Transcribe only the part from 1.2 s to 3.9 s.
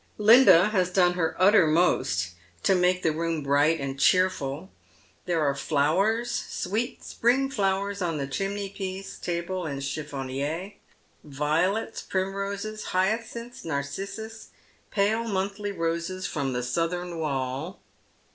uttermost to make the room bright